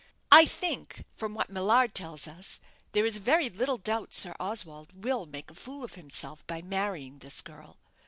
[0.31, 2.59] I think, from what Millard tells us,
[2.93, 7.19] there is very little doubt Sir Oswald will make a fool of himself by marrying
[7.19, 7.77] this girl.